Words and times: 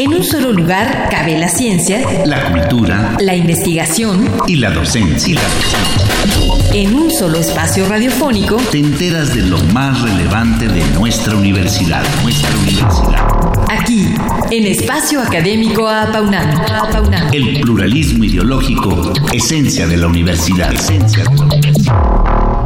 En 0.00 0.14
un 0.14 0.24
solo 0.24 0.50
lugar 0.50 1.08
cabe 1.10 1.36
la 1.36 1.46
ciencia, 1.46 2.00
la 2.24 2.50
cultura, 2.50 3.18
la 3.20 3.36
investigación 3.36 4.30
y 4.46 4.56
la 4.56 4.70
docencia. 4.70 5.38
En 6.72 6.94
un 6.94 7.10
solo 7.10 7.36
espacio 7.36 7.86
radiofónico 7.86 8.56
te 8.72 8.78
enteras 8.78 9.34
de 9.34 9.42
lo 9.42 9.58
más 9.74 10.00
relevante 10.00 10.68
de 10.68 10.82
nuestra 10.98 11.36
universidad, 11.36 12.02
nuestra 12.22 12.48
universidad. 12.60 13.28
Aquí, 13.68 14.14
en 14.50 14.66
Espacio 14.68 15.20
Académico 15.20 15.86
Apaunam. 15.86 16.48
El 17.30 17.60
pluralismo 17.60 18.24
ideológico, 18.24 19.12
esencia 19.34 19.86
de 19.86 19.98
la 19.98 20.06
universidad. 20.06 20.72
Esencia 20.72 21.24
de 21.24 21.36
la 21.36 21.44
universidad. 21.44 22.59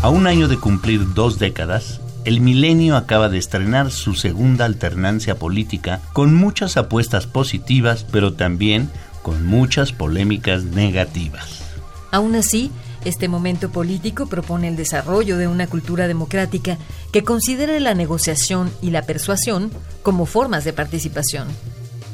A 0.00 0.10
un 0.10 0.28
año 0.28 0.46
de 0.46 0.58
cumplir 0.58 1.12
dos 1.12 1.40
décadas, 1.40 2.00
el 2.24 2.40
milenio 2.40 2.96
acaba 2.96 3.28
de 3.28 3.36
estrenar 3.38 3.90
su 3.90 4.14
segunda 4.14 4.64
alternancia 4.64 5.34
política 5.34 6.00
con 6.12 6.36
muchas 6.36 6.76
apuestas 6.76 7.26
positivas, 7.26 8.06
pero 8.12 8.32
también 8.34 8.90
con 9.22 9.44
muchas 9.44 9.90
polémicas 9.90 10.62
negativas. 10.62 11.62
Aún 12.12 12.36
así, 12.36 12.70
este 13.04 13.26
momento 13.26 13.70
político 13.70 14.26
propone 14.26 14.68
el 14.68 14.76
desarrollo 14.76 15.36
de 15.36 15.48
una 15.48 15.66
cultura 15.66 16.06
democrática 16.06 16.78
que 17.12 17.24
considere 17.24 17.80
la 17.80 17.94
negociación 17.94 18.70
y 18.80 18.90
la 18.90 19.02
persuasión 19.02 19.72
como 20.04 20.26
formas 20.26 20.62
de 20.62 20.72
participación. 20.72 21.48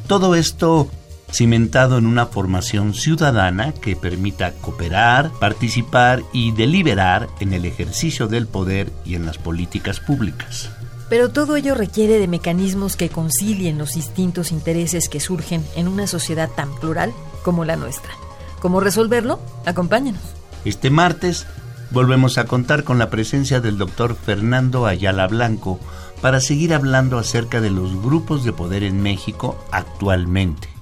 Todo 0.06 0.34
esto 0.36 0.88
cimentado 1.34 1.98
en 1.98 2.06
una 2.06 2.26
formación 2.26 2.94
ciudadana 2.94 3.72
que 3.72 3.96
permita 3.96 4.52
cooperar, 4.52 5.32
participar 5.40 6.22
y 6.32 6.52
deliberar 6.52 7.28
en 7.40 7.52
el 7.52 7.64
ejercicio 7.64 8.28
del 8.28 8.46
poder 8.46 8.92
y 9.04 9.16
en 9.16 9.26
las 9.26 9.38
políticas 9.38 9.98
públicas. 9.98 10.70
Pero 11.08 11.30
todo 11.30 11.56
ello 11.56 11.74
requiere 11.74 12.18
de 12.18 12.28
mecanismos 12.28 12.96
que 12.96 13.08
concilien 13.08 13.78
los 13.78 13.94
distintos 13.94 14.52
intereses 14.52 15.08
que 15.08 15.20
surgen 15.20 15.64
en 15.74 15.88
una 15.88 16.06
sociedad 16.06 16.48
tan 16.54 16.72
plural 16.76 17.12
como 17.42 17.64
la 17.64 17.76
nuestra. 17.76 18.12
¿Cómo 18.60 18.80
resolverlo? 18.80 19.40
Acompáñanos. 19.66 20.22
Este 20.64 20.88
martes 20.88 21.46
volvemos 21.90 22.38
a 22.38 22.46
contar 22.46 22.84
con 22.84 22.98
la 22.98 23.10
presencia 23.10 23.60
del 23.60 23.76
doctor 23.76 24.16
Fernando 24.16 24.86
Ayala 24.86 25.26
Blanco 25.26 25.80
para 26.22 26.40
seguir 26.40 26.72
hablando 26.72 27.18
acerca 27.18 27.60
de 27.60 27.70
los 27.70 28.00
grupos 28.00 28.44
de 28.44 28.52
poder 28.52 28.84
en 28.84 29.02
México 29.02 29.58
actualmente. 29.72 30.73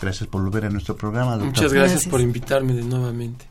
Gracias 0.00 0.28
por 0.28 0.42
volver 0.42 0.66
a 0.66 0.70
nuestro 0.70 0.96
programa, 0.96 1.32
doctor. 1.32 1.46
Muchas 1.46 1.72
gracias, 1.72 2.06
por 2.06 2.20
invitarme 2.20 2.74
de 2.74 2.82
nuevamente. 2.82 3.46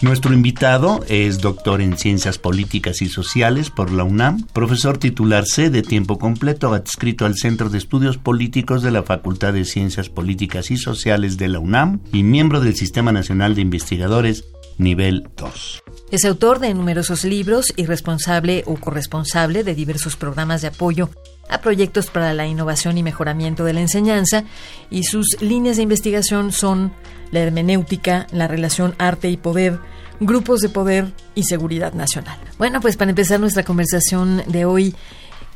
Nuestro 0.00 0.32
invitado 0.32 1.04
es 1.08 1.40
doctor 1.40 1.80
en 1.80 1.98
Ciencias 1.98 2.38
Políticas 2.38 3.02
y 3.02 3.08
Sociales 3.08 3.68
por 3.68 3.90
la 3.90 4.04
UNAM, 4.04 4.46
profesor 4.52 4.96
titular 4.96 5.44
C 5.44 5.70
de 5.70 5.82
tiempo 5.82 6.20
completo 6.20 6.72
adscrito 6.72 7.26
al 7.26 7.34
Centro 7.34 7.68
de 7.68 7.78
Estudios 7.78 8.16
Políticos 8.16 8.84
de 8.84 8.92
la 8.92 9.02
Facultad 9.02 9.54
de 9.54 9.64
Ciencias 9.64 10.08
Políticas 10.08 10.70
y 10.70 10.76
Sociales 10.76 11.36
de 11.36 11.48
la 11.48 11.58
UNAM 11.58 11.98
y 12.12 12.22
miembro 12.22 12.60
del 12.60 12.76
Sistema 12.76 13.10
Nacional 13.10 13.56
de 13.56 13.62
Investigadores 13.62 14.44
nivel 14.78 15.28
2. 15.36 15.82
Es 16.12 16.24
autor 16.24 16.60
de 16.60 16.72
numerosos 16.74 17.24
libros 17.24 17.72
y 17.76 17.86
responsable 17.86 18.62
o 18.66 18.76
corresponsable 18.76 19.64
de 19.64 19.74
diversos 19.74 20.14
programas 20.14 20.62
de 20.62 20.68
apoyo 20.68 21.10
a 21.48 21.60
proyectos 21.60 22.06
para 22.06 22.34
la 22.34 22.46
innovación 22.46 22.98
y 22.98 23.02
mejoramiento 23.02 23.64
de 23.64 23.72
la 23.72 23.80
enseñanza 23.80 24.44
y 24.90 25.04
sus 25.04 25.36
líneas 25.40 25.76
de 25.76 25.82
investigación 25.82 26.52
son 26.52 26.92
la 27.30 27.40
hermenéutica, 27.40 28.26
la 28.32 28.48
relación 28.48 28.94
arte 28.98 29.28
y 29.30 29.36
poder, 29.36 29.78
grupos 30.20 30.60
de 30.60 30.68
poder 30.68 31.12
y 31.34 31.44
seguridad 31.44 31.92
nacional. 31.92 32.38
Bueno, 32.58 32.80
pues 32.80 32.96
para 32.96 33.10
empezar 33.10 33.40
nuestra 33.40 33.64
conversación 33.64 34.42
de 34.46 34.64
hoy, 34.64 34.94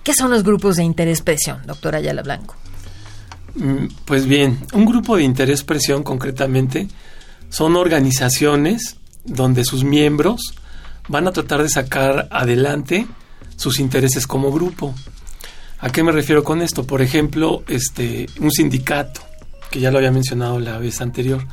¿qué 0.02 0.14
son 0.14 0.30
los 0.30 0.42
grupos 0.42 0.76
de 0.76 0.84
interés 0.84 1.22
presión, 1.22 1.58
doctora 1.66 1.98
Ayala 1.98 2.22
Blanco? 2.22 2.54
Mm, 3.54 3.86
pues 4.04 4.26
bien, 4.26 4.58
un 4.72 4.86
grupo 4.86 5.16
de 5.16 5.24
interés 5.24 5.62
presión 5.62 6.02
concretamente 6.02 6.88
son 7.50 7.76
organizaciones 7.76 8.96
donde 9.24 9.64
sus 9.64 9.84
miembros 9.84 10.54
van 11.08 11.26
a 11.26 11.32
tratar 11.32 11.62
de 11.62 11.68
sacar 11.68 12.28
adelante 12.30 13.06
sus 13.56 13.78
intereses 13.78 14.26
como 14.26 14.50
grupo. 14.50 14.94
¿A 15.82 15.90
qué 15.90 16.04
me 16.04 16.12
refiero 16.12 16.44
con 16.44 16.62
esto? 16.62 16.86
Por 16.86 17.02
ejemplo, 17.02 17.64
este, 17.66 18.26
un 18.40 18.52
sindicato, 18.52 19.20
que 19.68 19.80
ya 19.80 19.90
lo 19.90 19.98
había 19.98 20.12
mencionado 20.12 20.60
la 20.60 20.78
vez 20.78 21.00
anterior, 21.00 21.44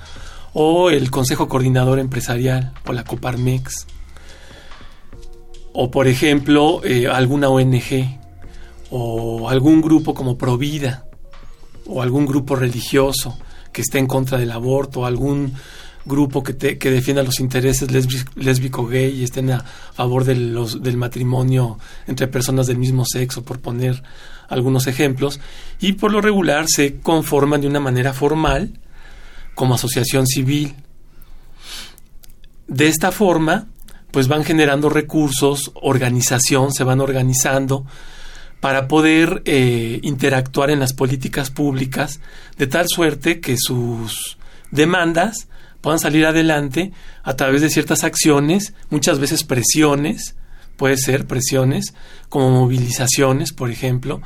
o 0.53 0.91
el 0.91 1.09
Consejo 1.09 1.47
Coordinador 1.47 1.97
Empresarial, 1.97 2.71
o 2.85 2.93
la 2.93 3.03
Coparmex, 3.03 3.87
o 5.73 5.89
por 5.89 6.07
ejemplo, 6.07 6.81
eh, 6.83 7.07
alguna 7.07 7.49
ONG, 7.49 8.19
o 8.91 9.49
algún 9.49 9.81
grupo 9.81 10.13
como 10.13 10.37
Provida, 10.37 11.05
o 11.87 12.03
algún 12.03 12.27
grupo 12.27 12.55
religioso 12.55 13.35
que 13.73 13.81
esté 13.81 13.97
en 13.97 14.05
contra 14.05 14.37
del 14.37 14.51
aborto, 14.51 14.99
o 14.99 15.05
algún 15.07 15.55
grupo 16.05 16.43
que, 16.43 16.77
que 16.77 16.91
defienda 16.91 17.23
los 17.23 17.39
intereses 17.39 17.89
lésbico, 18.35 18.87
gay 18.87 19.19
y 19.19 19.23
estén 19.23 19.51
a 19.51 19.63
favor 19.93 20.23
de 20.23 20.35
del 20.35 20.97
matrimonio 20.97 21.77
entre 22.07 22.27
personas 22.27 22.67
del 22.67 22.77
mismo 22.77 23.05
sexo, 23.05 23.43
por 23.43 23.59
poner 23.59 24.01
algunos 24.47 24.87
ejemplos, 24.87 25.39
y 25.79 25.93
por 25.93 26.11
lo 26.11 26.21
regular 26.21 26.65
se 26.67 26.99
conforman 26.99 27.61
de 27.61 27.67
una 27.67 27.79
manera 27.79 28.13
formal 28.13 28.79
como 29.55 29.75
asociación 29.75 30.25
civil. 30.25 30.75
De 32.67 32.87
esta 32.87 33.11
forma, 33.11 33.67
pues 34.11 34.27
van 34.27 34.43
generando 34.43 34.89
recursos, 34.89 35.71
organización, 35.75 36.73
se 36.73 36.83
van 36.83 37.01
organizando 37.01 37.85
para 38.59 38.87
poder 38.87 39.41
eh, 39.45 39.99
interactuar 40.03 40.69
en 40.69 40.79
las 40.79 40.93
políticas 40.93 41.49
públicas 41.49 42.19
de 42.57 42.67
tal 42.67 42.87
suerte 42.87 43.39
que 43.39 43.55
sus 43.57 44.37
demandas 44.71 45.47
puedan 45.81 45.99
salir 45.99 46.25
adelante 46.25 46.91
a 47.23 47.35
través 47.35 47.61
de 47.61 47.69
ciertas 47.69 48.03
acciones, 48.03 48.73
muchas 48.89 49.19
veces 49.19 49.43
presiones, 49.43 50.35
puede 50.77 50.97
ser 50.97 51.27
presiones, 51.27 51.93
como 52.29 52.51
movilizaciones, 52.51 53.53
por 53.53 53.69
ejemplo, 53.69 54.21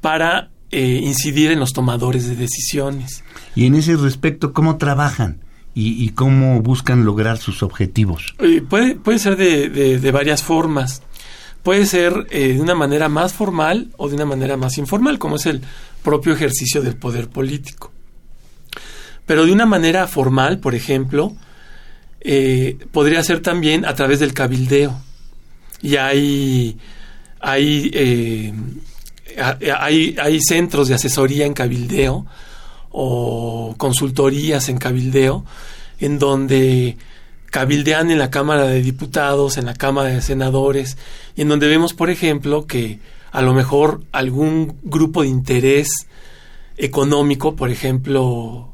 para 0.00 0.50
eh, 0.70 1.00
incidir 1.02 1.50
en 1.50 1.58
los 1.58 1.72
tomadores 1.72 2.28
de 2.28 2.36
decisiones. 2.36 3.24
Y 3.54 3.66
en 3.66 3.74
ese 3.74 3.96
respecto, 3.96 4.52
¿cómo 4.52 4.76
trabajan? 4.76 5.40
Y, 5.78 6.08
cómo 6.10 6.62
buscan 6.62 7.04
lograr 7.04 7.36
sus 7.36 7.62
objetivos? 7.62 8.34
Eh, 8.38 8.62
puede, 8.66 8.94
puede 8.94 9.18
ser 9.18 9.36
de, 9.36 9.68
de, 9.98 10.10
varias 10.10 10.42
formas. 10.42 11.02
Puede 11.62 11.84
ser 11.84 12.26
eh, 12.30 12.54
de 12.54 12.60
una 12.62 12.74
manera 12.74 13.10
más 13.10 13.34
formal 13.34 13.90
o 13.98 14.08
de 14.08 14.14
una 14.14 14.24
manera 14.24 14.56
más 14.56 14.78
informal, 14.78 15.18
como 15.18 15.36
es 15.36 15.44
el 15.44 15.60
propio 16.02 16.32
ejercicio 16.32 16.80
del 16.80 16.96
poder 16.96 17.28
político. 17.28 17.92
Pero 19.26 19.44
de 19.44 19.52
una 19.52 19.66
manera 19.66 20.06
formal, 20.06 20.58
por 20.58 20.74
ejemplo, 20.74 21.34
eh, 22.20 22.78
podría 22.92 23.22
ser 23.22 23.40
también 23.40 23.84
a 23.84 23.94
través 23.94 24.20
del 24.20 24.32
cabildeo. 24.32 24.98
Y 25.82 25.96
hay, 25.96 26.78
hay, 27.40 27.90
eh, 27.92 28.52
hay, 29.78 30.16
hay 30.20 30.40
centros 30.40 30.88
de 30.88 30.94
asesoría 30.94 31.44
en 31.44 31.54
cabildeo 31.54 32.26
o 32.90 33.74
consultorías 33.76 34.68
en 34.68 34.78
cabildeo 34.78 35.44
en 35.98 36.18
donde 36.18 36.96
cabildean 37.50 38.10
en 38.10 38.18
la 38.18 38.30
Cámara 38.30 38.66
de 38.66 38.82
Diputados, 38.82 39.56
en 39.56 39.66
la 39.66 39.74
Cámara 39.74 40.10
de 40.10 40.20
Senadores, 40.22 40.96
y 41.36 41.42
en 41.42 41.48
donde 41.48 41.68
vemos, 41.68 41.94
por 41.94 42.10
ejemplo, 42.10 42.66
que 42.66 42.98
a 43.32 43.42
lo 43.42 43.54
mejor 43.54 44.02
algún 44.12 44.76
grupo 44.82 45.22
de 45.22 45.28
interés 45.28 46.06
económico, 46.76 47.56
por 47.56 47.70
ejemplo, 47.70 48.72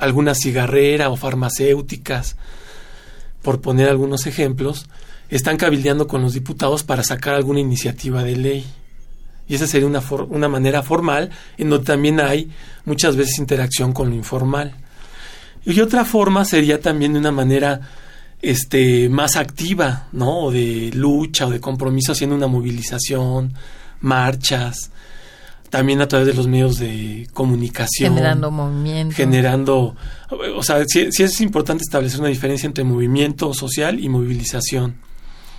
algunas 0.00 0.38
cigarreras 0.38 1.08
o 1.08 1.16
farmacéuticas, 1.16 2.36
por 3.42 3.60
poner 3.60 3.88
algunos 3.88 4.26
ejemplos, 4.26 4.86
están 5.28 5.56
cabildeando 5.56 6.06
con 6.06 6.22
los 6.22 6.32
diputados 6.34 6.82
para 6.82 7.02
sacar 7.02 7.34
alguna 7.34 7.60
iniciativa 7.60 8.22
de 8.22 8.36
ley. 8.36 8.64
Y 9.48 9.54
esa 9.54 9.66
sería 9.66 9.86
una, 9.86 10.02
una 10.28 10.48
manera 10.48 10.82
formal 10.82 11.30
en 11.58 11.70
donde 11.70 11.84
también 11.84 12.20
hay 12.20 12.50
muchas 12.84 13.16
veces 13.16 13.38
interacción 13.38 13.92
con 13.92 14.08
lo 14.08 14.14
informal. 14.14 14.74
Y 15.66 15.80
otra 15.80 16.04
forma 16.04 16.44
sería 16.44 16.80
también 16.80 17.14
de 17.14 17.18
una 17.18 17.32
manera 17.32 17.80
este, 18.40 19.08
más 19.08 19.36
activa, 19.36 20.08
¿no? 20.12 20.44
O 20.44 20.50
de 20.50 20.90
lucha 20.94 21.46
o 21.46 21.50
de 21.50 21.60
compromiso 21.60 22.12
haciendo 22.12 22.36
una 22.36 22.46
movilización, 22.46 23.54
marchas, 24.00 24.90
también 25.74 26.00
a 26.00 26.06
través 26.06 26.28
de 26.28 26.34
los 26.34 26.46
medios 26.46 26.78
de 26.78 27.26
comunicación. 27.32 28.14
Generando 28.14 28.52
movimiento. 28.52 29.16
Generando, 29.16 29.96
o 30.54 30.62
sea, 30.62 30.84
sí, 30.86 31.08
es 31.10 31.40
importante 31.40 31.82
establecer 31.82 32.20
una 32.20 32.28
diferencia 32.28 32.68
entre 32.68 32.84
movimiento 32.84 33.52
social 33.52 33.98
y 33.98 34.08
movilización. 34.08 34.94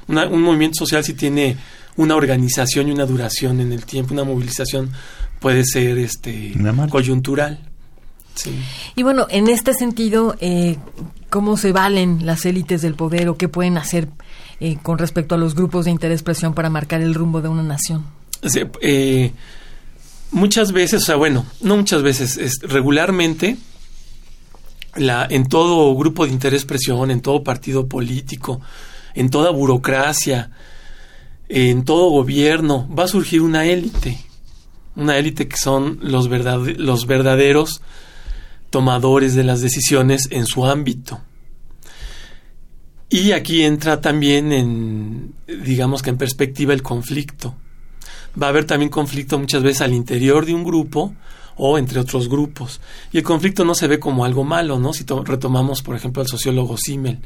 un 0.07 0.41
movimiento 0.41 0.77
social 0.77 1.03
sí 1.03 1.15
tiene 1.15 1.57
una 1.97 2.15
organización 2.15 2.87
y 2.87 2.91
una 2.91 3.05
duración 3.05 3.59
en 3.59 3.73
el 3.73 3.83
tiempo. 3.83 4.13
Una 4.13 4.23
movilización 4.23 4.89
puede 5.41 5.65
ser 5.65 5.97
este 5.97 6.53
coyuntural. 6.89 7.59
Y 8.95 9.03
bueno, 9.03 9.27
en 9.29 9.49
este 9.49 9.73
sentido, 9.73 10.37
eh, 10.39 10.77
cómo 11.29 11.57
se 11.57 11.73
valen 11.73 12.25
las 12.25 12.45
élites 12.45 12.81
del 12.81 12.95
poder 12.95 13.27
o 13.27 13.35
qué 13.35 13.49
pueden 13.49 13.77
hacer 13.77 14.07
eh, 14.61 14.77
con 14.81 14.97
respecto 14.97 15.35
a 15.35 15.37
los 15.37 15.55
grupos 15.55 15.83
de 15.83 15.91
interés 15.91 16.23
presión 16.23 16.53
para 16.53 16.69
marcar 16.69 17.01
el 17.01 17.13
rumbo 17.15 17.41
de 17.41 17.49
una 17.49 17.63
nación. 17.63 18.05
Eh, 18.81 19.33
muchas 20.35 20.73
veces, 20.73 21.01
o 21.01 21.05
sea, 21.05 21.15
bueno, 21.15 21.45
no 21.61 21.77
muchas 21.77 22.03
veces, 22.03 22.37
es, 22.37 22.59
regularmente 22.61 23.57
la, 24.95 25.25
en 25.29 25.47
todo 25.47 25.95
grupo 25.95 26.25
de 26.25 26.33
interés 26.33 26.65
presión, 26.65 27.09
en 27.09 27.21
todo 27.21 27.43
partido 27.43 27.87
político, 27.87 28.61
en 29.13 29.29
toda 29.29 29.49
burocracia, 29.49 30.51
en 31.47 31.85
todo 31.85 32.09
gobierno, 32.09 32.87
va 32.93 33.05
a 33.05 33.07
surgir 33.07 33.41
una 33.41 33.65
élite, 33.65 34.19
una 34.97 35.17
élite 35.17 35.47
que 35.47 35.57
son 35.57 35.99
los, 36.01 36.29
los 36.29 37.07
verdaderos 37.07 37.81
tomadores 38.69 39.35
de 39.35 39.45
las 39.45 39.61
decisiones 39.61 40.27
en 40.31 40.45
su 40.45 40.65
ámbito. 40.65 41.21
Y 43.09 43.31
aquí 43.31 43.63
entra 43.63 44.01
también 44.01 44.51
en, 44.51 45.33
digamos 45.47 46.01
que 46.01 46.09
en 46.09 46.17
perspectiva, 46.17 46.73
el 46.73 46.81
conflicto. 46.81 47.55
Va 48.41 48.47
a 48.47 48.49
haber 48.49 48.65
también 48.65 48.89
conflicto 48.89 49.39
muchas 49.39 49.63
veces 49.63 49.81
al 49.81 49.93
interior 49.93 50.45
de 50.45 50.53
un 50.53 50.63
grupo 50.63 51.13
o 51.57 51.77
entre 51.77 51.99
otros 51.99 52.27
grupos. 52.29 52.81
Y 53.11 53.17
el 53.17 53.23
conflicto 53.23 53.63
no 53.65 53.75
se 53.75 53.87
ve 53.87 53.99
como 53.99 54.25
algo 54.25 54.43
malo, 54.43 54.79
¿no? 54.79 54.93
Si 54.93 55.05
retomamos, 55.05 55.81
por 55.81 55.95
ejemplo, 55.95 56.21
al 56.21 56.27
sociólogo 56.27 56.77
Simmel. 56.77 57.19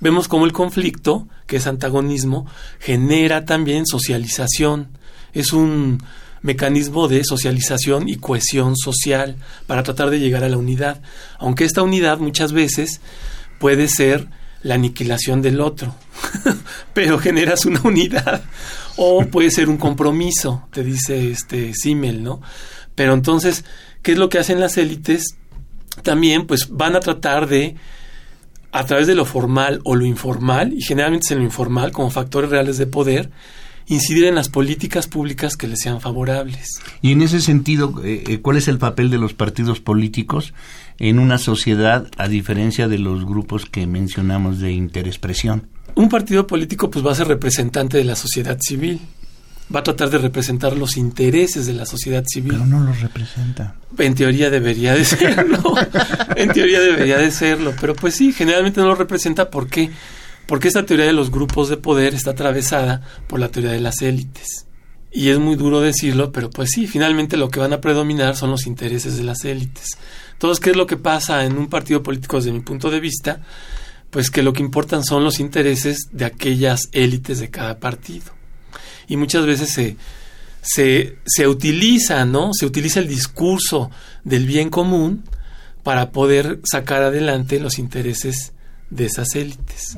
Vemos 0.00 0.28
como 0.28 0.44
el 0.44 0.52
conflicto, 0.52 1.26
que 1.46 1.56
es 1.56 1.66
antagonismo, 1.66 2.46
genera 2.78 3.44
también 3.44 3.86
socialización. 3.86 4.88
Es 5.32 5.52
un 5.52 6.02
mecanismo 6.42 7.08
de 7.08 7.24
socialización 7.24 8.08
y 8.08 8.16
cohesión 8.16 8.76
social 8.76 9.36
para 9.66 9.82
tratar 9.82 10.10
de 10.10 10.20
llegar 10.20 10.44
a 10.44 10.48
la 10.48 10.58
unidad. 10.58 11.02
Aunque 11.38 11.64
esta 11.64 11.82
unidad 11.82 12.18
muchas 12.18 12.52
veces 12.52 13.00
puede 13.58 13.88
ser 13.88 14.28
la 14.62 14.74
aniquilación 14.74 15.42
del 15.42 15.60
otro, 15.60 15.94
pero 16.94 17.18
generas 17.18 17.64
una 17.66 17.80
unidad. 17.82 18.42
O 18.96 19.26
puede 19.26 19.50
ser 19.50 19.68
un 19.68 19.76
compromiso, 19.76 20.66
te 20.72 20.82
dice 20.82 21.30
este 21.30 21.74
Simmel, 21.74 22.22
¿no? 22.22 22.40
Pero 22.94 23.12
entonces, 23.12 23.64
¿qué 24.02 24.12
es 24.12 24.18
lo 24.18 24.28
que 24.28 24.38
hacen 24.38 24.58
las 24.58 24.78
élites? 24.78 25.36
También, 26.02 26.46
pues, 26.46 26.68
van 26.70 26.96
a 26.96 27.00
tratar 27.00 27.46
de, 27.46 27.76
a 28.72 28.84
través 28.84 29.06
de 29.06 29.14
lo 29.14 29.24
formal 29.24 29.80
o 29.84 29.94
lo 29.94 30.06
informal, 30.06 30.72
y 30.72 30.82
generalmente 30.82 31.26
es 31.26 31.30
en 31.32 31.38
lo 31.38 31.44
informal, 31.44 31.92
como 31.92 32.10
factores 32.10 32.50
reales 32.50 32.78
de 32.78 32.86
poder, 32.86 33.30
incidir 33.86 34.24
en 34.24 34.34
las 34.34 34.48
políticas 34.48 35.06
públicas 35.06 35.56
que 35.56 35.68
les 35.68 35.80
sean 35.80 36.00
favorables. 36.00 36.80
Y 37.02 37.12
en 37.12 37.22
ese 37.22 37.40
sentido, 37.40 38.02
eh, 38.04 38.24
eh, 38.26 38.40
¿cuál 38.40 38.56
es 38.56 38.68
el 38.68 38.78
papel 38.78 39.10
de 39.10 39.18
los 39.18 39.34
partidos 39.34 39.80
políticos 39.80 40.54
en 40.98 41.18
una 41.18 41.38
sociedad 41.38 42.08
a 42.16 42.28
diferencia 42.28 42.88
de 42.88 42.98
los 42.98 43.24
grupos 43.24 43.66
que 43.66 43.86
mencionamos 43.86 44.58
de 44.58 44.72
interexpresión? 44.72 45.68
Un 45.96 46.08
partido 46.08 46.46
político 46.46 46.90
pues 46.90 47.04
va 47.04 47.12
a 47.12 47.14
ser 47.14 47.26
representante 47.26 47.96
de 47.96 48.04
la 48.04 48.16
sociedad 48.16 48.58
civil, 48.60 49.00
va 49.74 49.80
a 49.80 49.82
tratar 49.82 50.10
de 50.10 50.18
representar 50.18 50.76
los 50.76 50.96
intereses 50.96 51.66
de 51.66 51.72
la 51.72 51.86
sociedad 51.86 52.22
civil. 52.26 52.52
Pero 52.52 52.66
no 52.66 52.80
los 52.80 53.00
representa. 53.00 53.74
En 53.98 54.14
teoría 54.14 54.50
debería 54.50 54.94
de 54.94 55.04
serlo. 55.06 55.74
en 56.36 56.52
teoría 56.52 56.80
debería 56.80 57.16
de 57.16 57.30
serlo. 57.30 57.74
Pero 57.80 57.94
pues 57.94 58.14
sí, 58.14 58.32
generalmente 58.32 58.80
no 58.80 58.88
lo 58.88 58.94
representa. 58.94 59.50
¿Por 59.50 59.68
qué? 59.68 59.90
Porque 60.46 60.68
esta 60.68 60.84
teoría 60.84 61.06
de 61.06 61.14
los 61.14 61.30
grupos 61.30 61.68
de 61.68 61.78
poder 61.78 62.14
está 62.14 62.32
atravesada 62.32 63.02
por 63.26 63.40
la 63.40 63.48
teoría 63.48 63.72
de 63.72 63.80
las 63.80 64.02
élites. 64.02 64.66
Y 65.10 65.30
es 65.30 65.38
muy 65.38 65.56
duro 65.56 65.80
decirlo, 65.80 66.30
pero 66.30 66.50
pues 66.50 66.70
sí, 66.72 66.86
finalmente 66.86 67.38
lo 67.38 67.48
que 67.48 67.58
van 67.58 67.72
a 67.72 67.80
predominar 67.80 68.36
son 68.36 68.50
los 68.50 68.66
intereses 68.66 69.16
de 69.16 69.24
las 69.24 69.46
élites. 69.46 69.96
Entonces, 70.34 70.62
¿qué 70.62 70.70
es 70.70 70.76
lo 70.76 70.86
que 70.86 70.98
pasa 70.98 71.44
en 71.46 71.56
un 71.56 71.68
partido 71.68 72.02
político 72.02 72.36
desde 72.36 72.52
mi 72.52 72.60
punto 72.60 72.90
de 72.90 73.00
vista? 73.00 73.40
Pues 74.10 74.30
que 74.30 74.42
lo 74.42 74.52
que 74.52 74.62
importan 74.62 75.04
son 75.04 75.24
los 75.24 75.40
intereses 75.40 76.08
de 76.12 76.24
aquellas 76.24 76.88
élites 76.92 77.38
de 77.38 77.50
cada 77.50 77.78
partido. 77.78 78.32
Y 79.08 79.16
muchas 79.16 79.46
veces 79.46 79.70
se, 79.70 79.96
se, 80.62 81.16
se 81.24 81.46
utiliza, 81.46 82.24
¿no? 82.24 82.52
Se 82.52 82.66
utiliza 82.66 83.00
el 83.00 83.08
discurso 83.08 83.90
del 84.24 84.46
bien 84.46 84.70
común 84.70 85.24
para 85.82 86.10
poder 86.10 86.60
sacar 86.64 87.02
adelante 87.02 87.60
los 87.60 87.78
intereses 87.78 88.52
de 88.90 89.06
esas 89.06 89.34
élites. 89.34 89.96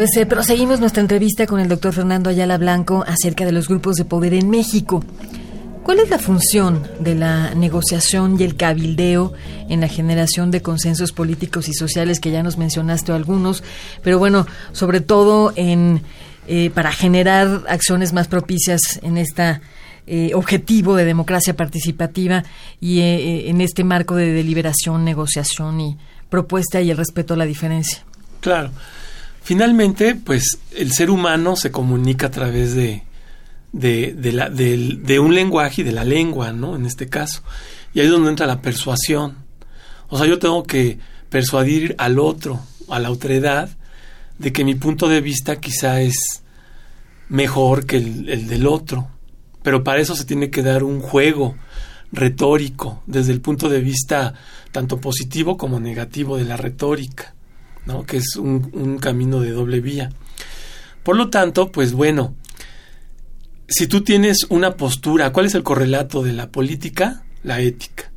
Pues 0.00 0.16
eh, 0.16 0.24
proseguimos 0.24 0.80
nuestra 0.80 1.02
entrevista 1.02 1.46
con 1.46 1.60
el 1.60 1.68
doctor 1.68 1.92
Fernando 1.92 2.30
Ayala 2.30 2.56
Blanco 2.56 3.04
acerca 3.06 3.44
de 3.44 3.52
los 3.52 3.68
grupos 3.68 3.96
de 3.96 4.06
poder 4.06 4.32
en 4.32 4.48
México. 4.48 5.04
¿Cuál 5.82 5.98
es 5.98 6.08
la 6.08 6.18
función 6.18 6.88
de 7.00 7.14
la 7.14 7.54
negociación 7.54 8.40
y 8.40 8.44
el 8.44 8.56
cabildeo 8.56 9.34
en 9.68 9.82
la 9.82 9.88
generación 9.88 10.50
de 10.50 10.62
consensos 10.62 11.12
políticos 11.12 11.68
y 11.68 11.74
sociales 11.74 12.18
que 12.18 12.30
ya 12.30 12.42
nos 12.42 12.56
mencionaste 12.56 13.12
algunos, 13.12 13.62
pero 14.02 14.18
bueno, 14.18 14.46
sobre 14.72 15.02
todo 15.02 15.52
en 15.54 16.00
eh, 16.48 16.70
para 16.70 16.92
generar 16.92 17.64
acciones 17.68 18.14
más 18.14 18.26
propicias 18.26 19.00
en 19.02 19.18
este 19.18 19.60
objetivo 20.34 20.96
de 20.96 21.04
democracia 21.04 21.54
participativa 21.54 22.42
y 22.80 23.00
en 23.00 23.60
este 23.60 23.84
marco 23.84 24.16
de 24.16 24.32
deliberación, 24.32 25.04
negociación 25.04 25.78
y 25.78 25.98
propuesta 26.30 26.80
y 26.80 26.90
el 26.90 26.96
respeto 26.96 27.34
a 27.34 27.36
la 27.36 27.44
diferencia. 27.44 28.02
Claro. 28.40 28.70
Finalmente, 29.42 30.14
pues 30.14 30.58
el 30.76 30.92
ser 30.92 31.10
humano 31.10 31.56
se 31.56 31.70
comunica 31.70 32.26
a 32.26 32.30
través 32.30 32.74
de, 32.74 33.02
de, 33.72 35.18
un 35.20 35.34
lenguaje 35.34 35.80
y 35.80 35.84
de 35.84 35.92
la 35.92 36.04
lengua, 36.04 36.52
¿no? 36.52 36.76
En 36.76 36.86
este 36.86 37.08
caso. 37.08 37.42
Y 37.94 38.00
ahí 38.00 38.06
es 38.06 38.12
donde 38.12 38.30
entra 38.30 38.46
la 38.46 38.62
persuasión. 38.62 39.36
O 40.08 40.18
sea, 40.18 40.26
yo 40.26 40.38
tengo 40.38 40.62
que 40.64 40.98
persuadir 41.28 41.94
al 41.98 42.18
otro, 42.18 42.60
a 42.88 42.98
la 42.98 43.10
otredad, 43.10 43.70
de 44.38 44.52
que 44.52 44.64
mi 44.64 44.74
punto 44.74 45.08
de 45.08 45.20
vista 45.20 45.60
quizá 45.60 46.00
es 46.00 46.42
mejor 47.28 47.86
que 47.86 47.96
el 47.96 48.46
del 48.46 48.66
otro. 48.66 49.08
Pero 49.62 49.84
para 49.84 50.00
eso 50.00 50.16
se 50.16 50.24
tiene 50.24 50.50
que 50.50 50.62
dar 50.62 50.82
un 50.82 51.00
juego 51.00 51.56
retórico 52.12 53.02
desde 53.06 53.32
el 53.32 53.40
punto 53.40 53.68
de 53.68 53.80
vista 53.80 54.34
tanto 54.72 55.00
positivo 55.00 55.56
como 55.56 55.80
negativo 55.80 56.36
de 56.36 56.44
la 56.44 56.56
retórica, 56.56 57.34
¿no? 57.86 58.04
que 58.04 58.18
es 58.18 58.36
un, 58.36 58.70
un 58.72 58.98
camino 58.98 59.40
de 59.40 59.50
doble 59.50 59.80
vía. 59.80 60.10
Por 61.02 61.16
lo 61.16 61.30
tanto, 61.30 61.72
pues 61.72 61.92
bueno, 61.92 62.34
si 63.70 63.86
tú 63.86 64.02
tienes 64.02 64.46
una 64.48 64.76
postura, 64.76 65.32
¿cuál 65.32 65.46
es 65.46 65.54
el 65.54 65.62
correlato 65.62 66.22
de 66.22 66.32
la 66.32 66.50
política? 66.50 67.22
La 67.42 67.60
ética. 67.60 68.10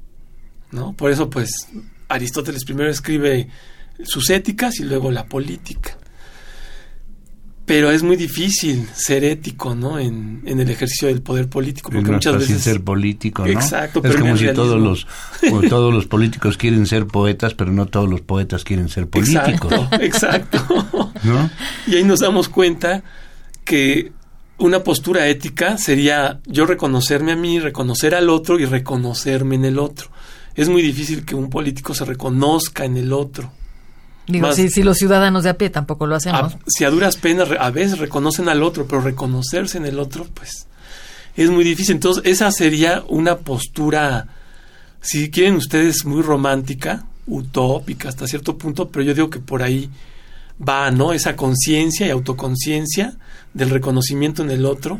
¿No? 0.72 0.94
Por 0.94 1.12
eso, 1.12 1.30
pues, 1.30 1.68
Aristóteles 2.10 2.66
primero 2.66 2.90
escribe 2.90 3.48
sus 4.04 4.32
éticas 4.32 4.80
y 4.80 4.84
luego 4.84 5.12
la 5.12 5.26
política. 5.26 5.98
Pero 7.66 7.92
es 7.92 8.04
muy 8.04 8.18
difícil 8.18 8.90
ser 8.94 9.24
ético, 9.24 9.74
¿no? 9.74 9.98
En, 9.98 10.42
en 10.46 10.60
el 10.60 10.70
ejercicio 10.70 11.08
del 11.08 11.22
poder 11.22 11.48
político, 11.48 11.92
porque 11.92 12.12
muchas 12.12 12.38
veces 12.38 12.62
ser 12.62 12.84
político, 12.84 13.46
¿no? 13.46 13.52
Exacto. 13.52 14.02
Es 14.04 14.18
como 14.18 14.36
si 14.36 14.52
todos 14.54 14.82
los 14.82 15.08
todos 15.70 15.94
los 15.94 16.06
políticos 16.06 16.58
quieren 16.58 16.86
ser 16.86 17.08
poetas, 17.08 17.54
pero 17.54 17.72
no 17.72 17.86
todos 17.86 18.10
los 18.10 18.20
poetas 18.22 18.66
quieren 18.66 18.90
ser 18.90 19.08
políticos. 19.08 19.72
Exacto, 19.72 19.96
exacto. 20.02 21.14
¿No? 21.24 21.50
Y 21.88 21.96
ahí 21.96 22.04
nos 22.04 22.20
damos 22.20 22.50
cuenta 22.50 23.02
que 23.64 24.12
una 24.58 24.84
postura 24.84 25.28
ética 25.28 25.78
sería 25.78 26.42
yo 26.46 26.66
reconocerme 26.66 27.32
a 27.32 27.36
mí, 27.36 27.60
reconocer 27.60 28.14
al 28.14 28.30
otro 28.30 28.60
y 28.60 28.66
reconocerme 28.66 29.56
en 29.56 29.66
el 29.66 29.80
otro. 29.80 30.10
Es 30.56 30.70
muy 30.70 30.82
difícil 30.82 31.26
que 31.26 31.36
un 31.36 31.50
político 31.50 31.94
se 31.94 32.06
reconozca 32.06 32.86
en 32.86 32.98
el 32.98 33.14
otro. 33.14 33.52
Digo, 34.28 34.54
si, 34.54 34.84
los 34.84 34.98
ciudadanos 34.98 35.44
de 35.44 35.50
a 35.50 35.58
pie 35.58 35.70
tampoco 35.70 36.08
lo 36.08 36.16
hacemos. 36.16 36.56
si 36.68 36.86
a 36.86 36.90
duras 36.90 37.18
penas 37.18 37.50
a 37.60 37.72
veces 37.72 38.00
reconocen 38.00 38.48
al 38.48 38.64
otro, 38.64 38.88
pero 38.88 39.02
reconocerse 39.02 39.78
en 39.78 39.86
el 39.86 40.00
otro, 40.00 40.28
pues 40.34 40.68
es 41.36 41.50
muy 41.50 41.64
difícil. 41.64 41.96
Entonces, 41.96 42.24
esa 42.26 42.52
sería 42.52 43.04
una 43.10 43.40
postura, 43.40 44.28
si 45.02 45.30
quieren 45.30 45.56
ustedes, 45.56 46.06
muy 46.06 46.22
romántica, 46.22 47.06
utópica 47.28 48.10
hasta 48.10 48.28
cierto 48.28 48.58
punto, 48.58 48.90
pero 48.90 49.04
yo 49.04 49.14
digo 49.14 49.30
que 49.30 49.40
por 49.40 49.62
ahí 49.62 49.90
va, 50.68 50.90
¿no? 50.92 51.14
Esa 51.14 51.36
conciencia 51.36 52.08
y 52.08 52.10
autoconciencia 52.10 53.16
del 53.54 53.70
reconocimiento 53.70 54.42
en 54.42 54.52
el 54.52 54.66
otro 54.66 55.00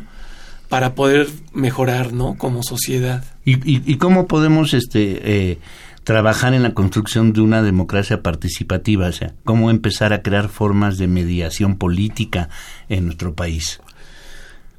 para 0.68 0.94
poder 0.94 1.28
mejorar, 1.52 2.12
¿no? 2.12 2.36
Como 2.36 2.62
sociedad. 2.62 3.24
¿Y, 3.44 3.54
y, 3.64 3.96
cómo 3.98 4.26
podemos 4.26 4.74
este, 4.74 5.50
eh, 5.50 5.58
trabajar 6.04 6.54
en 6.54 6.62
la 6.62 6.74
construcción 6.74 7.32
de 7.32 7.40
una 7.40 7.62
democracia 7.62 8.22
participativa? 8.22 9.08
O 9.08 9.12
sea, 9.12 9.34
¿cómo 9.44 9.70
empezar 9.70 10.12
a 10.12 10.22
crear 10.22 10.48
formas 10.48 10.98
de 10.98 11.08
mediación 11.08 11.76
política 11.76 12.48
en 12.88 13.06
nuestro 13.06 13.34
país? 13.34 13.80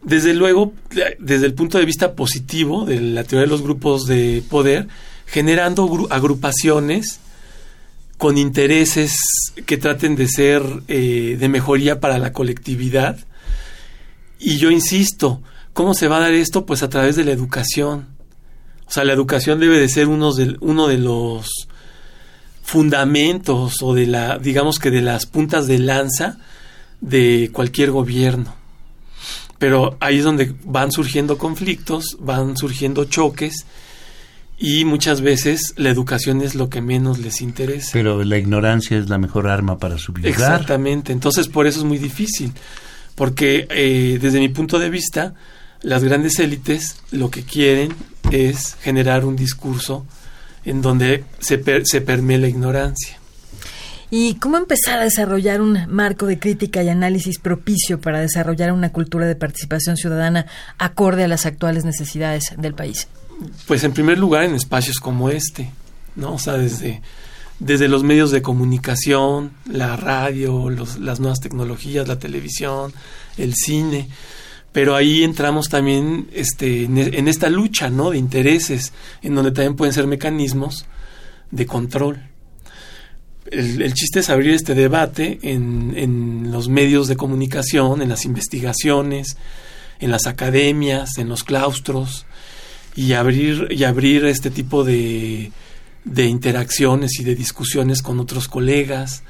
Desde 0.03 0.35
luego, 0.35 0.73
desde 1.19 1.47
el 1.47 1.55
punto 1.55 1.79
de 1.79 1.85
vista 1.85 2.13
positivo 2.13 2.85
de 2.85 3.01
la 3.01 3.23
teoría 3.23 3.45
de 3.45 3.51
los 3.51 3.63
grupos 3.63 4.05
de 4.05 4.43
poder, 4.47 4.87
generando 5.25 6.07
agrupaciones 6.11 7.19
con 8.17 8.37
intereses 8.37 9.17
que 9.65 9.77
traten 9.77 10.15
de 10.15 10.27
ser 10.27 10.61
eh, 10.87 11.37
de 11.39 11.49
mejoría 11.49 11.99
para 11.99 12.19
la 12.19 12.31
colectividad, 12.31 13.17
Y 14.37 14.57
yo 14.57 14.69
insisto, 14.69 15.41
¿cómo 15.73 15.93
se 15.93 16.07
va 16.07 16.17
a 16.17 16.19
dar 16.19 16.33
esto? 16.33 16.65
Pues 16.65 16.83
a 16.83 16.89
través 16.89 17.15
de 17.15 17.23
la 17.23 17.31
educación. 17.31 18.14
O 18.87 18.91
sea, 18.91 19.03
la 19.03 19.13
educación 19.13 19.59
debe 19.59 19.79
de 19.79 19.89
ser 19.89 20.07
uno 20.07 20.33
de, 20.33 20.57
uno 20.59 20.87
de 20.87 20.97
los 20.97 21.67
fundamentos 22.63 23.81
o 23.81 23.93
de 23.93 24.07
la, 24.07 24.37
digamos 24.39 24.79
que 24.79 24.91
de 24.91 25.01
las 25.01 25.25
puntas 25.25 25.67
de 25.67 25.79
lanza 25.79 26.37
de 27.01 27.49
cualquier 27.53 27.91
gobierno. 27.91 28.55
Pero 29.57 29.97
ahí 29.99 30.17
es 30.17 30.23
donde 30.23 30.53
van 30.65 30.91
surgiendo 30.91 31.37
conflictos, 31.37 32.17
van 32.19 32.57
surgiendo 32.57 33.05
choques 33.05 33.65
y 34.57 34.85
muchas 34.85 35.21
veces 35.21 35.73
la 35.77 35.89
educación 35.89 36.41
es 36.41 36.55
lo 36.55 36.69
que 36.69 36.81
menos 36.81 37.19
les 37.19 37.41
interesa. 37.41 37.89
Pero 37.93 38.23
la 38.23 38.37
ignorancia 38.37 38.97
es 38.97 39.09
la 39.09 39.17
mejor 39.17 39.47
arma 39.47 39.77
para 39.77 39.97
sublevar. 39.97 40.31
Exactamente, 40.31 41.11
entonces 41.11 41.47
por 41.47 41.67
eso 41.67 41.79
es 41.79 41.85
muy 41.85 41.97
difícil, 41.97 42.51
porque 43.15 43.67
eh, 43.69 44.17
desde 44.21 44.39
mi 44.39 44.49
punto 44.49 44.79
de 44.79 44.89
vista, 44.89 45.33
las 45.81 46.03
grandes 46.03 46.39
élites 46.39 47.01
lo 47.11 47.29
que 47.29 47.43
quieren 47.43 47.93
es 48.31 48.75
generar 48.81 49.25
un 49.25 49.35
discurso 49.35 50.05
en 50.63 50.81
donde 50.81 51.23
se, 51.39 51.61
se 51.85 52.01
permee 52.01 52.37
la 52.37 52.47
ignorancia. 52.47 53.17
¿Y 54.11 54.35
cómo 54.35 54.57
empezar 54.57 54.99
a 54.99 55.03
desarrollar 55.03 55.61
un 55.61 55.79
marco 55.89 56.25
de 56.25 56.39
crítica 56.39 56.83
y 56.83 56.89
análisis 56.89 57.39
propicio 57.39 57.99
para 57.99 58.19
desarrollar 58.19 58.71
una 58.71 58.91
cultura 58.91 59.25
de 59.25 59.35
participación 59.35 59.97
ciudadana 59.97 60.45
acorde 60.77 61.23
a 61.23 61.27
las 61.27 61.45
actuales 61.45 61.85
necesidades 61.85 62.53
del 62.57 62.75
país? 62.75 63.07
Pues 63.67 63.83
en 63.83 63.93
primer 63.93 64.17
lugar 64.17 64.43
en 64.43 64.55
espacios 64.55 64.99
como 64.99 65.29
este, 65.29 65.69
¿no? 66.15 66.35
O 66.35 66.39
sea, 66.39 66.53
desde, 66.53 67.01
desde 67.59 67.87
los 67.87 68.03
medios 68.03 68.31
de 68.31 68.41
comunicación, 68.41 69.51
la 69.69 69.97
radio, 69.97 70.69
las 70.69 71.19
nuevas 71.19 71.41
tecnologías, 71.41 72.07
la 72.07 72.19
televisión, 72.19 72.93
el 73.37 73.53
cine, 73.55 74.07
pero 74.75 74.93
ahí 74.97 75.23
entramos 75.23 75.69
también 75.69 76.27
este, 76.33 76.83
en, 76.83 77.29
esta 77.29 77.47
lucha, 77.47 77.89
¿no? 77.89 78.09
De 78.09 78.17
intereses, 78.17 78.91
en 79.21 79.33
donde 79.33 79.51
también 79.51 79.77
pueden 79.77 79.93
ser 79.93 80.05
mecanismos 80.05 80.85
de 81.49 81.65
control. 81.65 82.27
El, 83.49 83.81
el, 83.81 83.93
chiste 83.93 84.19
es 84.19 84.29
abrir 84.29 84.53
este 84.53 84.75
debate 84.75 85.39
en, 85.43 85.93
en, 85.95 86.51
los 86.51 86.67
medios 86.67 87.07
de 87.07 87.15
comunicación, 87.15 88.01
en 88.01 88.09
las 88.09 88.25
investigaciones, 88.25 89.37
en 90.01 90.11
las 90.11 90.27
academias, 90.27 91.19
en 91.19 91.29
los 91.29 91.45
claustros, 91.45 92.25
y 92.97 93.13
abrir, 93.13 93.69
y 93.69 93.85
abrir 93.85 94.25
este 94.25 94.51
tipo 94.51 94.83
de, 94.83 95.53
de 96.03 96.25
interacciones 96.25 97.17
y 97.17 97.23
de 97.23 97.33
discusiones 97.33 98.01
con 98.01 98.19
otros 98.19 98.49
colegas. 98.49 99.23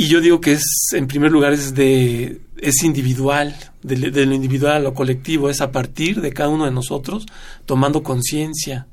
Y 0.00 0.08
yo 0.08 0.22
digo 0.22 0.40
que 0.40 0.52
es, 0.52 0.64
en 0.92 1.06
primer 1.06 1.30
lugar, 1.30 1.52
es 1.52 1.74
de, 1.74 2.40
es 2.56 2.84
individual, 2.84 3.54
de, 3.82 3.98
lo 4.24 4.34
individual 4.34 4.76
a 4.76 4.80
lo 4.80 4.94
colectivo, 4.94 5.50
es 5.50 5.60
a 5.60 5.72
partir 5.72 6.22
de 6.22 6.32
cada 6.32 6.48
uno 6.48 6.64
de 6.64 6.70
nosotros, 6.70 7.26
tomando 7.66 8.02
conciencia, 8.02 8.86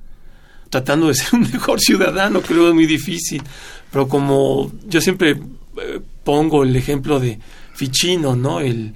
tratando 0.70 1.08
de 1.08 1.14
ser 1.16 1.36
un 1.36 1.50
mejor 1.50 1.80
ciudadano, 1.80 2.42
que 2.42 2.54
es 2.54 2.74
muy 2.74 2.86
difícil. 2.86 3.42
Pero 3.90 4.10
como 4.10 4.70
yo 4.86 5.00
siempre 5.00 5.40
eh, 5.82 6.02
pongo 6.26 6.64
el 6.64 6.76
ejemplo 6.76 7.22
de 7.22 7.40
Ficino, 7.74 8.36
¿no? 8.36 8.60
El, 8.60 8.94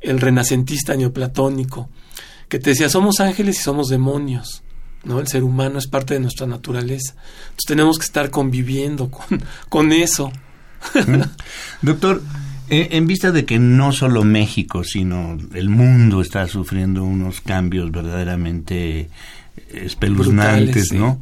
el 0.00 0.20
renacentista 0.20 0.96
neoplatónico 0.96 1.88
que 2.48 2.58
te 2.58 2.70
decía, 2.70 2.88
somos 2.88 3.20
ángeles 3.20 3.60
y 3.60 3.62
somos 3.62 3.86
demonios. 3.86 4.64
¿no? 5.04 5.20
El 5.20 5.28
ser 5.28 5.44
humano 5.44 5.78
es 5.78 5.86
parte 5.86 6.14
de 6.14 6.20
nuestra 6.20 6.48
naturaleza. 6.48 7.12
Entonces 7.12 7.66
tenemos 7.68 7.96
que 7.96 8.06
estar 8.06 8.28
conviviendo 8.28 9.08
con, 9.08 9.40
con 9.68 9.92
eso. 9.92 10.32
Doctor, 11.82 12.22
eh, 12.70 12.88
en 12.92 13.06
vista 13.06 13.32
de 13.32 13.44
que 13.44 13.58
no 13.58 13.92
solo 13.92 14.24
México, 14.24 14.84
sino 14.84 15.38
el 15.54 15.68
mundo 15.68 16.20
está 16.20 16.46
sufriendo 16.46 17.04
unos 17.04 17.40
cambios 17.40 17.90
verdaderamente 17.90 19.08
espeluznantes, 19.72 20.92
¿no? 20.92 21.20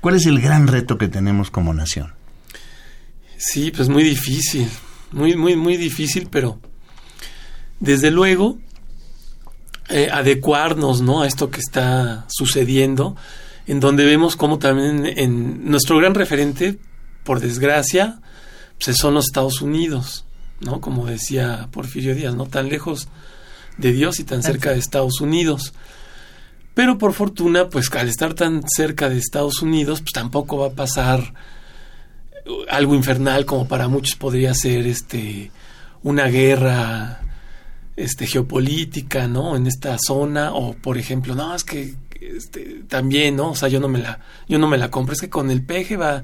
¿Cuál 0.00 0.16
es 0.16 0.26
el 0.26 0.40
gran 0.40 0.66
reto 0.66 0.98
que 0.98 1.08
tenemos 1.08 1.50
como 1.50 1.74
nación? 1.74 2.12
Sí, 3.36 3.70
pues 3.70 3.88
muy 3.88 4.02
difícil, 4.02 4.68
muy, 5.12 5.36
muy, 5.36 5.56
muy 5.56 5.76
difícil, 5.76 6.28
pero 6.30 6.58
desde 7.78 8.10
luego 8.10 8.58
eh, 9.88 10.08
adecuarnos 10.12 11.02
¿no? 11.02 11.22
a 11.22 11.26
esto 11.26 11.50
que 11.50 11.60
está 11.60 12.26
sucediendo, 12.28 13.16
en 13.66 13.80
donde 13.80 14.04
vemos 14.04 14.36
cómo 14.36 14.58
también 14.58 15.06
en 15.06 15.70
nuestro 15.70 15.98
gran 15.98 16.14
referente, 16.14 16.78
por 17.24 17.40
desgracia, 17.40 18.20
pues 18.82 18.96
son 18.96 19.14
los 19.14 19.26
Estados 19.26 19.60
Unidos, 19.60 20.24
¿no? 20.60 20.80
Como 20.80 21.06
decía 21.06 21.68
Porfirio 21.70 22.14
Díaz, 22.14 22.34
¿no? 22.34 22.46
Tan 22.46 22.68
lejos 22.68 23.08
de 23.76 23.92
Dios 23.92 24.20
y 24.20 24.24
tan 24.24 24.42
cerca 24.42 24.70
de 24.70 24.78
Estados 24.78 25.20
Unidos. 25.20 25.72
Pero 26.74 26.98
por 26.98 27.12
fortuna, 27.12 27.68
pues 27.68 27.90
al 27.92 28.08
estar 28.08 28.34
tan 28.34 28.62
cerca 28.66 29.08
de 29.08 29.18
Estados 29.18 29.62
Unidos, 29.62 30.00
pues 30.00 30.12
tampoco 30.12 30.58
va 30.58 30.68
a 30.68 30.70
pasar 30.70 31.34
algo 32.68 32.94
infernal 32.94 33.44
como 33.44 33.68
para 33.68 33.88
muchos 33.88 34.16
podría 34.16 34.54
ser 34.54 34.86
este 34.86 35.50
una 36.02 36.26
guerra 36.26 37.20
este, 37.96 38.26
geopolítica, 38.26 39.28
¿no? 39.28 39.56
En 39.56 39.66
esta 39.66 39.98
zona, 39.98 40.54
o 40.54 40.72
por 40.72 40.96
ejemplo, 40.96 41.34
no, 41.34 41.54
es 41.54 41.64
que 41.64 41.94
este, 42.20 42.82
también, 42.88 43.36
¿no? 43.36 43.50
O 43.50 43.54
sea, 43.54 43.68
yo 43.68 43.80
no 43.80 43.88
me 43.88 43.98
la, 43.98 44.20
yo 44.48 44.58
no 44.58 44.68
me 44.68 44.78
la 44.78 44.90
compro, 44.90 45.12
es 45.12 45.20
que 45.20 45.28
con 45.28 45.50
el 45.50 45.62
peje 45.62 45.96
va, 45.98 46.22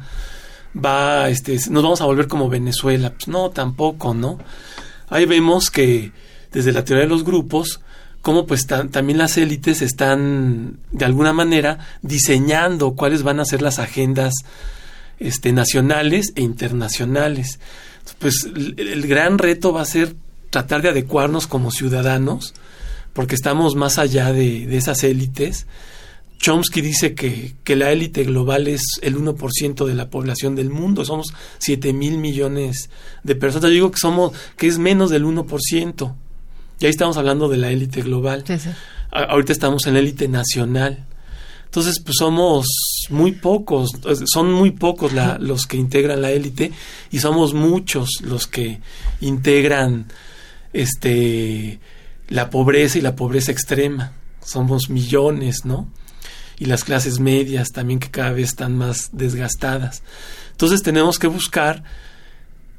va, 0.85 1.29
este, 1.29 1.59
nos 1.71 1.83
vamos 1.83 2.01
a 2.01 2.07
volver 2.07 2.29
como 2.29 2.49
Venezuela. 2.49 3.11
Pues 3.11 3.29
no, 3.29 3.51
tampoco, 3.51 4.15
¿no? 4.15 4.39
Ahí 5.09 5.25
vemos 5.25 5.71
que 5.71 6.13
desde 6.53 6.73
la 6.73 6.85
teoría 6.85 7.05
de 7.05 7.11
los 7.11 7.25
grupos, 7.25 7.81
como 8.23 8.47
pues 8.47 8.67
también 8.67 9.19
las 9.19 9.37
élites 9.37 9.83
están 9.83 10.79
de 10.91 11.05
alguna 11.05 11.33
manera 11.33 11.79
diseñando 12.03 12.95
cuáles 12.95 13.23
van 13.23 13.39
a 13.41 13.45
ser 13.45 13.63
las 13.63 13.79
agendas 13.79 14.35
este, 15.19 15.53
nacionales 15.53 16.33
e 16.35 16.43
internacionales. 16.43 17.61
Pues 18.19 18.49
el 18.55 19.07
gran 19.07 19.39
reto 19.39 19.73
va 19.73 19.83
a 19.83 19.87
ser 19.87 20.17
tratar 20.51 20.83
de 20.83 20.89
adecuarnos 20.89 21.47
como 21.47 21.71
ciudadanos, 21.71 22.55
porque 23.13 23.35
estamos 23.35 23.75
más 23.75 23.99
allá 23.99 24.33
de, 24.33 24.77
esas 24.77 25.05
élites. 25.05 25.67
Chomsky 26.39 26.81
dice 26.81 27.15
que, 27.15 27.55
que 27.65 27.77
la 27.77 27.91
élite 27.91 28.25
global 28.25 28.69
es 28.69 28.83
el 29.03 29.17
1% 29.17 29.87
de 29.87 29.95
la 29.95 30.11
población 30.11 30.55
del 30.55 30.71
mundo, 30.71 31.05
somos 31.05 31.29
7 31.59 31.93
mil 31.93 32.19
millones 32.19 32.91
de 33.23 33.35
personas. 33.35 33.65
Yo 33.65 33.75
digo 33.75 33.91
que 33.91 33.99
somos, 33.99 34.33
que 34.57 34.67
es 34.67 34.79
menos 34.79 35.11
del 35.11 35.25
1%. 35.25 36.15
Y 36.79 36.85
ahí 36.85 36.91
estamos 36.91 37.17
hablando 37.17 37.49
de 37.49 37.57
la 37.57 37.71
élite 37.71 38.03
global. 38.03 38.45
ahorita 39.11 39.53
estamos 39.53 39.87
en 39.87 39.95
la 39.95 40.01
élite 40.01 40.29
nacional. 40.29 41.07
Entonces, 41.65 42.01
pues 42.01 42.17
somos 42.19 42.67
muy 43.11 43.33
pocos, 43.33 43.91
son 44.33 44.53
muy 44.53 44.71
pocos 44.71 45.13
la, 45.13 45.39
los 45.39 45.67
que 45.67 45.77
integran 45.77 46.23
la 46.23 46.31
élite 46.31 46.73
y 47.11 47.19
somos 47.19 47.55
muchos 47.55 48.09
los 48.23 48.47
que 48.47 48.81
integran 49.21 50.07
este 50.73 51.79
la 52.29 52.51
pobreza 52.51 52.99
y 52.99 53.03
la 53.03 53.17
pobreza 53.17 53.53
extrema. 53.53 54.13
Somos 54.45 54.91
millones, 54.91 55.65
¿no? 55.65 55.91
Y 56.59 56.67
las 56.67 56.85
clases 56.85 57.19
medias 57.19 57.69
también 57.69 58.01
que 58.01 58.11
cada 58.11 58.33
vez 58.33 58.51
están 58.51 58.77
más 58.77 59.11
desgastadas. 59.13 60.03
Entonces 60.53 60.83
tenemos 60.83 61.19
que 61.19 61.27
buscar 61.27 61.83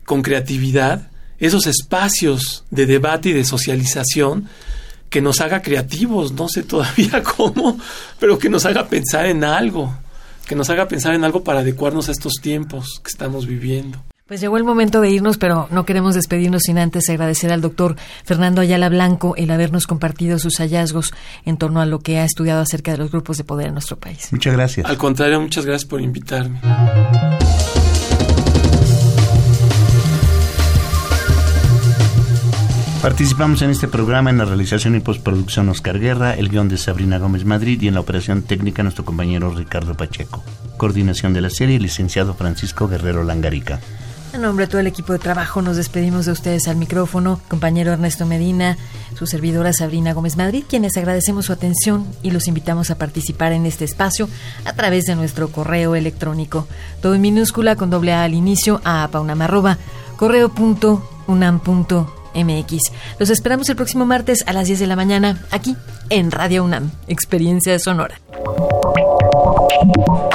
con 0.05 0.21
creatividad 0.21 1.11
esos 1.39 1.67
espacios 1.67 2.63
de 2.71 2.85
debate 2.85 3.29
y 3.29 3.33
de 3.33 3.45
socialización 3.45 4.49
que 5.09 5.21
nos 5.21 5.41
haga 5.41 5.61
creativos, 5.61 6.31
no 6.31 6.49
sé 6.49 6.63
todavía 6.63 7.23
cómo, 7.37 7.79
pero 8.19 8.39
que 8.39 8.49
nos 8.49 8.65
haga 8.65 8.87
pensar 8.87 9.25
en 9.25 9.43
algo, 9.43 9.95
que 10.47 10.55
nos 10.55 10.69
haga 10.69 10.87
pensar 10.87 11.13
en 11.13 11.23
algo 11.23 11.43
para 11.43 11.59
adecuarnos 11.59 12.09
a 12.09 12.11
estos 12.11 12.33
tiempos 12.41 12.99
que 13.03 13.09
estamos 13.09 13.45
viviendo. 13.45 14.03
Pues 14.27 14.41
llegó 14.41 14.57
el 14.57 14.65
momento 14.65 14.99
de 14.99 15.09
irnos, 15.09 15.37
pero 15.37 15.69
no 15.71 15.85
queremos 15.85 16.13
despedirnos 16.13 16.63
sin 16.63 16.77
antes 16.77 17.09
agradecer 17.09 17.53
al 17.53 17.61
doctor 17.61 17.95
Fernando 18.25 18.59
Ayala 18.59 18.89
Blanco 18.89 19.35
el 19.37 19.49
habernos 19.51 19.87
compartido 19.87 20.37
sus 20.37 20.57
hallazgos 20.57 21.13
en 21.45 21.55
torno 21.55 21.79
a 21.79 21.85
lo 21.85 21.99
que 21.99 22.19
ha 22.19 22.25
estudiado 22.25 22.59
acerca 22.59 22.91
de 22.91 22.97
los 22.97 23.09
grupos 23.09 23.37
de 23.37 23.45
poder 23.45 23.67
en 23.67 23.73
nuestro 23.73 23.95
país. 23.95 24.27
Muchas 24.33 24.53
gracias. 24.53 24.85
Al 24.85 24.97
contrario, 24.97 25.39
muchas 25.39 25.65
gracias 25.65 25.87
por 25.89 26.01
invitarme. 26.01 26.59
Participamos 33.01 33.61
en 33.61 33.69
este 33.69 33.87
programa 33.87 34.29
en 34.29 34.39
la 34.39 34.45
realización 34.45 34.95
y 34.95 34.99
postproducción 34.99 35.69
Oscar 35.69 35.99
Guerra, 35.99 36.33
el 36.33 36.49
guion 36.49 36.67
de 36.67 36.77
Sabrina 36.77 37.17
Gómez 37.17 37.45
Madrid 37.45 37.81
y 37.81 37.87
en 37.87 37.93
la 37.93 38.01
operación 38.01 38.41
técnica 38.41 38.83
nuestro 38.83 39.05
compañero 39.05 39.53
Ricardo 39.55 39.95
Pacheco. 39.95 40.43
Coordinación 40.75 41.33
de 41.33 41.39
la 41.39 41.49
serie, 41.49 41.79
licenciado 41.79 42.33
Francisco 42.33 42.89
Guerrero 42.89 43.23
Langarica. 43.23 43.79
En 44.33 44.41
nombre 44.41 44.65
de 44.65 44.69
todo 44.69 44.81
el 44.81 44.87
equipo 44.87 45.13
de 45.13 45.19
trabajo 45.19 45.61
nos 45.61 45.77
despedimos 45.77 46.25
de 46.25 46.33
ustedes 46.33 46.67
al 46.67 46.75
micrófono, 46.75 47.39
compañero 47.47 47.93
Ernesto 47.93 48.25
Medina, 48.25 48.77
su 49.17 49.25
servidora 49.25 49.73
Sabrina 49.73 50.13
Gómez 50.13 50.37
Madrid, 50.37 50.63
quienes 50.67 50.97
agradecemos 50.97 51.45
su 51.45 51.53
atención 51.53 52.05
y 52.21 52.31
los 52.31 52.47
invitamos 52.47 52.91
a 52.91 52.97
participar 52.97 53.53
en 53.53 53.65
este 53.65 53.85
espacio 53.85 54.29
a 54.65 54.73
través 54.73 55.05
de 55.05 55.15
nuestro 55.15 55.49
correo 55.49 55.95
electrónico, 55.95 56.67
todo 57.01 57.15
en 57.15 57.21
minúscula 57.21 57.75
con 57.75 57.89
doble 57.89 58.13
A 58.13 58.23
al 58.23 58.33
inicio 58.33 58.81
a 58.83 59.07
paunamarroba 59.11 59.77
correo.unam.mx. 60.17 62.91
Los 63.19 63.29
esperamos 63.29 63.69
el 63.69 63.75
próximo 63.75 64.05
martes 64.05 64.43
a 64.45 64.53
las 64.53 64.67
10 64.67 64.79
de 64.79 64.87
la 64.87 64.95
mañana 64.95 65.45
aquí 65.51 65.75
en 66.09 66.31
Radio 66.31 66.63
UNAM, 66.63 66.91
Experiencia 67.07 67.77
Sonora. 67.79 68.19